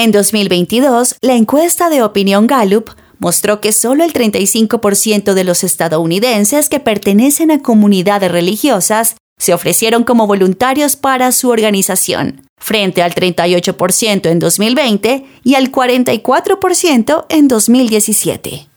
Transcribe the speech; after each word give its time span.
En 0.00 0.12
2022, 0.12 1.16
la 1.22 1.34
encuesta 1.34 1.90
de 1.90 2.04
opinión 2.04 2.46
Gallup 2.46 2.90
mostró 3.18 3.60
que 3.60 3.72
solo 3.72 4.04
el 4.04 4.12
35% 4.12 5.34
de 5.34 5.42
los 5.42 5.64
estadounidenses 5.64 6.68
que 6.68 6.78
pertenecen 6.78 7.50
a 7.50 7.62
comunidades 7.62 8.30
religiosas 8.30 9.16
se 9.40 9.54
ofrecieron 9.54 10.04
como 10.04 10.28
voluntarios 10.28 10.94
para 10.94 11.32
su 11.32 11.48
organización, 11.48 12.42
frente 12.58 13.02
al 13.02 13.12
38% 13.12 14.30
en 14.30 14.38
2020 14.38 15.26
y 15.42 15.56
al 15.56 15.72
44% 15.72 17.26
en 17.28 17.48
2017. 17.48 18.68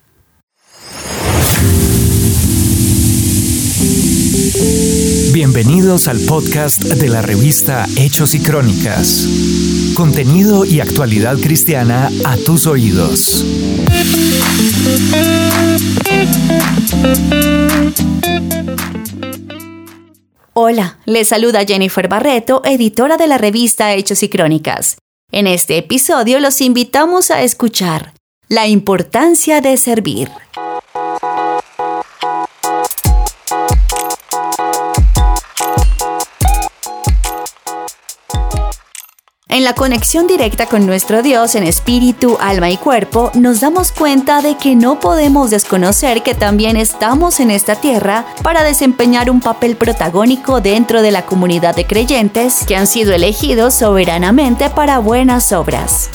Bienvenidos 5.34 6.10
al 6.10 6.20
podcast 6.28 6.84
de 6.84 7.08
la 7.08 7.22
revista 7.22 7.86
Hechos 7.98 8.34
y 8.34 8.44
Crónicas. 8.44 9.30
Contenido 9.96 10.66
y 10.66 10.82
actualidad 10.82 11.38
cristiana 11.38 12.10
a 12.26 12.36
tus 12.36 12.68
oídos. 12.68 13.46
Hola, 20.54 21.00
les 21.06 21.30
saluda 21.30 21.64
Jennifer 21.66 22.10
Barreto, 22.10 22.62
editora 22.66 23.16
de 23.16 23.28
la 23.28 23.38
revista 23.38 23.94
Hechos 23.94 24.24
y 24.24 24.30
Crónicas. 24.30 24.98
En 25.32 25.48
este 25.48 25.78
episodio 25.78 26.42
los 26.42 26.60
invitamos 26.60 27.32
a 27.32 27.42
escuchar 27.42 28.14
La 28.50 28.68
importancia 28.68 29.62
de 29.62 29.78
servir. 29.78 30.30
En 39.62 39.66
la 39.66 39.76
conexión 39.76 40.26
directa 40.26 40.66
con 40.66 40.88
nuestro 40.88 41.22
Dios 41.22 41.54
en 41.54 41.62
espíritu, 41.62 42.36
alma 42.42 42.72
y 42.72 42.78
cuerpo, 42.78 43.30
nos 43.36 43.60
damos 43.60 43.92
cuenta 43.92 44.42
de 44.42 44.58
que 44.58 44.76
no 44.76 45.00
podemos 45.00 45.52
desconocer 45.52 46.24
que 46.24 46.34
también 46.34 46.78
estamos 46.78 47.40
en 47.40 47.52
esta 47.52 47.76
tierra 47.76 48.26
para 48.42 48.64
desempeñar 48.64 49.30
un 49.30 49.40
papel 49.40 49.76
protagónico 49.76 50.62
dentro 50.62 51.04
de 51.04 51.12
la 51.12 51.28
comunidad 51.28 51.76
de 51.76 51.86
creyentes 51.86 52.66
que 52.66 52.76
han 52.76 52.88
sido 52.88 53.14
elegidos 53.14 53.76
soberanamente 53.76 54.72
para 54.72 54.98
buenas 54.98 55.54
obras. 55.54 56.10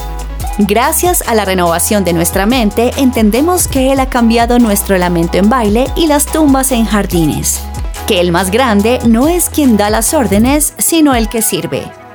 Gracias 0.58 1.22
a 1.28 1.36
la 1.36 1.44
renovación 1.44 2.02
de 2.02 2.14
nuestra 2.14 2.46
mente, 2.46 2.90
entendemos 2.96 3.68
que 3.68 3.92
Él 3.92 4.00
ha 4.00 4.10
cambiado 4.10 4.58
nuestro 4.58 4.98
lamento 4.98 5.38
en 5.38 5.48
baile 5.48 5.86
y 5.94 6.08
las 6.08 6.26
tumbas 6.26 6.72
en 6.72 6.84
jardines. 6.84 7.60
Que 8.08 8.18
el 8.18 8.32
más 8.32 8.50
grande 8.50 8.98
no 9.06 9.28
es 9.28 9.50
quien 9.50 9.76
da 9.76 9.88
las 9.88 10.14
órdenes, 10.14 10.74
sino 10.78 11.14
el 11.14 11.28
que 11.28 11.42
sirve. 11.42 12.05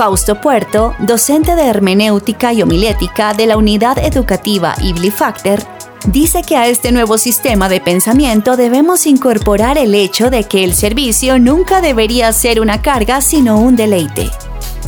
Fausto 0.00 0.40
Puerto, 0.40 0.94
docente 1.00 1.56
de 1.56 1.66
hermenéutica 1.66 2.54
y 2.54 2.62
homilética 2.62 3.34
de 3.34 3.44
la 3.44 3.58
Unidad 3.58 3.98
Educativa 3.98 4.74
Factor, 5.14 5.62
dice 6.06 6.40
que 6.40 6.56
a 6.56 6.68
este 6.68 6.90
nuevo 6.90 7.18
sistema 7.18 7.68
de 7.68 7.82
pensamiento 7.82 8.56
debemos 8.56 9.06
incorporar 9.06 9.76
el 9.76 9.94
hecho 9.94 10.30
de 10.30 10.44
que 10.44 10.64
el 10.64 10.72
servicio 10.72 11.38
nunca 11.38 11.82
debería 11.82 12.32
ser 12.32 12.62
una 12.62 12.80
carga 12.80 13.20
sino 13.20 13.60
un 13.60 13.76
deleite. 13.76 14.30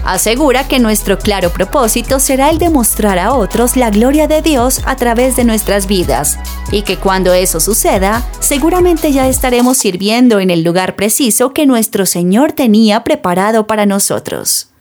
Asegura 0.02 0.66
que 0.66 0.78
nuestro 0.78 1.18
claro 1.18 1.50
propósito 1.50 2.18
será 2.18 2.48
el 2.48 2.56
de 2.56 2.70
mostrar 2.70 3.18
a 3.18 3.34
otros 3.34 3.76
la 3.76 3.90
gloria 3.90 4.28
de 4.28 4.40
Dios 4.40 4.80
a 4.86 4.96
través 4.96 5.36
de 5.36 5.44
nuestras 5.44 5.86
vidas, 5.86 6.38
y 6.70 6.84
que 6.84 6.96
cuando 6.96 7.34
eso 7.34 7.60
suceda, 7.60 8.26
seguramente 8.40 9.12
ya 9.12 9.28
estaremos 9.28 9.76
sirviendo 9.76 10.40
en 10.40 10.48
el 10.48 10.62
lugar 10.64 10.96
preciso 10.96 11.52
que 11.52 11.66
nuestro 11.66 12.06
Señor 12.06 12.52
tenía 12.52 13.04
preparado 13.04 13.66
para 13.66 13.84
nosotros. 13.84 14.71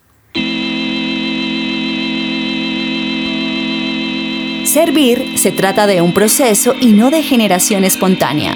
Servir 4.71 5.37
se 5.37 5.51
trata 5.51 5.85
de 5.85 6.01
un 6.01 6.13
proceso 6.13 6.73
y 6.79 6.93
no 6.93 7.09
de 7.09 7.23
generación 7.23 7.83
espontánea. 7.83 8.55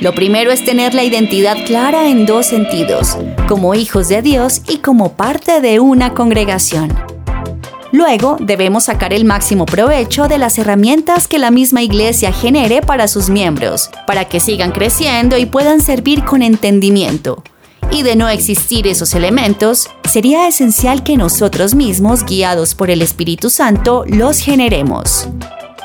Lo 0.00 0.14
primero 0.14 0.52
es 0.52 0.64
tener 0.64 0.94
la 0.94 1.02
identidad 1.02 1.56
clara 1.66 2.08
en 2.08 2.26
dos 2.26 2.46
sentidos, 2.46 3.18
como 3.48 3.74
hijos 3.74 4.08
de 4.08 4.22
Dios 4.22 4.62
y 4.68 4.78
como 4.78 5.14
parte 5.14 5.60
de 5.60 5.80
una 5.80 6.14
congregación. 6.14 6.96
Luego 7.90 8.36
debemos 8.38 8.84
sacar 8.84 9.12
el 9.12 9.24
máximo 9.24 9.66
provecho 9.66 10.28
de 10.28 10.38
las 10.38 10.58
herramientas 10.58 11.26
que 11.26 11.40
la 11.40 11.50
misma 11.50 11.82
iglesia 11.82 12.32
genere 12.32 12.80
para 12.80 13.08
sus 13.08 13.28
miembros, 13.28 13.90
para 14.06 14.26
que 14.26 14.38
sigan 14.38 14.70
creciendo 14.70 15.38
y 15.38 15.46
puedan 15.46 15.80
servir 15.80 16.22
con 16.22 16.42
entendimiento, 16.42 17.42
y 17.90 18.02
de 18.02 18.16
no 18.16 18.28
existir 18.28 18.86
esos 18.86 19.14
elementos, 19.14 19.88
sería 20.08 20.46
esencial 20.48 21.02
que 21.02 21.16
nosotros 21.16 21.74
mismos, 21.74 22.24
guiados 22.24 22.74
por 22.74 22.90
el 22.90 23.02
Espíritu 23.02 23.50
Santo, 23.50 24.04
los 24.06 24.40
generemos. 24.40 25.28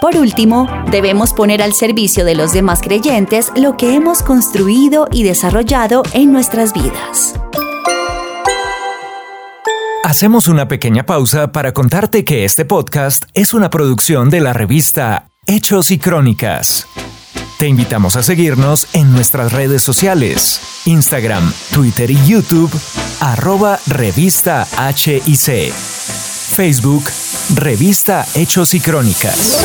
Por 0.01 0.17
último, 0.17 0.67
debemos 0.91 1.31
poner 1.33 1.61
al 1.61 1.73
servicio 1.73 2.25
de 2.25 2.35
los 2.35 2.51
demás 2.51 2.81
creyentes 2.81 3.51
lo 3.55 3.77
que 3.77 3.95
hemos 3.95 4.21
construido 4.21 5.07
y 5.11 5.23
desarrollado 5.23 6.03
en 6.13 6.31
nuestras 6.31 6.73
vidas. 6.73 7.35
Hacemos 10.03 10.49
una 10.49 10.67
pequeña 10.67 11.05
pausa 11.05 11.53
para 11.53 11.73
contarte 11.73 12.25
que 12.25 12.43
este 12.43 12.65
podcast 12.65 13.23
es 13.33 13.53
una 13.53 13.69
producción 13.69 14.29
de 14.29 14.41
la 14.41 14.51
revista 14.51 15.29
Hechos 15.47 15.91
y 15.91 15.97
Crónicas. 15.97 16.87
Te 17.63 17.69
invitamos 17.69 18.17
a 18.17 18.23
seguirnos 18.23 18.89
en 18.91 19.13
nuestras 19.13 19.53
redes 19.53 19.81
sociales, 19.81 20.59
Instagram, 20.83 21.49
Twitter 21.73 22.11
y 22.11 22.17
YouTube, 22.27 22.69
arroba 23.21 23.79
revista 23.87 24.67
HIC. 24.67 25.71
Facebook, 25.71 27.05
Revista 27.55 28.25
Hechos 28.35 28.73
y 28.73 28.81
Crónicas. 28.81 29.63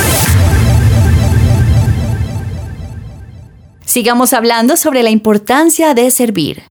Sigamos 3.84 4.32
hablando 4.32 4.76
sobre 4.76 5.02
la 5.02 5.10
importancia 5.10 5.92
de 5.92 6.12
servir. 6.12 6.62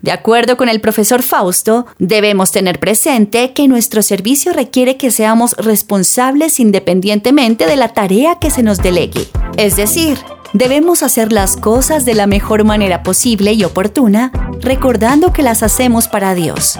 De 0.00 0.10
acuerdo 0.10 0.56
con 0.56 0.70
el 0.70 0.80
profesor 0.80 1.22
Fausto, 1.22 1.84
debemos 1.98 2.50
tener 2.50 2.80
presente 2.80 3.52
que 3.52 3.68
nuestro 3.68 4.00
servicio 4.00 4.54
requiere 4.54 4.96
que 4.96 5.10
seamos 5.10 5.54
responsables 5.58 6.58
independientemente 6.60 7.66
de 7.66 7.76
la 7.76 7.90
tarea 7.90 8.38
que 8.40 8.50
se 8.50 8.62
nos 8.62 8.78
delegue. 8.78 9.28
Es 9.58 9.76
decir, 9.76 10.18
debemos 10.52 11.02
hacer 11.02 11.32
las 11.32 11.56
cosas 11.56 12.04
de 12.04 12.14
la 12.14 12.26
mejor 12.26 12.64
manera 12.64 13.02
posible 13.02 13.52
y 13.52 13.64
oportuna, 13.64 14.30
recordando 14.60 15.32
que 15.32 15.42
las 15.42 15.62
hacemos 15.62 16.08
para 16.08 16.34
Dios. 16.34 16.78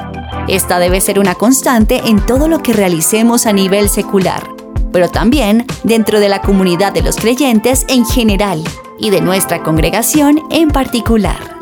Esta 0.48 0.78
debe 0.78 1.00
ser 1.00 1.18
una 1.18 1.34
constante 1.34 2.02
en 2.06 2.24
todo 2.24 2.48
lo 2.48 2.62
que 2.62 2.72
realicemos 2.72 3.46
a 3.46 3.52
nivel 3.52 3.88
secular, 3.88 4.48
pero 4.92 5.08
también 5.08 5.66
dentro 5.84 6.20
de 6.20 6.28
la 6.28 6.40
comunidad 6.40 6.92
de 6.92 7.02
los 7.02 7.16
creyentes 7.16 7.84
en 7.88 8.04
general 8.06 8.62
y 8.98 9.10
de 9.10 9.20
nuestra 9.20 9.62
congregación 9.62 10.40
en 10.50 10.68
particular. 10.70 11.58